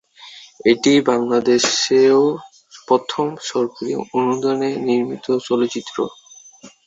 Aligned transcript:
এটিই 0.65 0.99
বাংলাদেশেও 1.09 2.21
প্রথম 2.87 3.27
সরকারি 3.49 3.91
অনুদানে 4.17 4.69
নির্মিত 4.87 5.25
চলচ্চিত্র। 5.47 5.97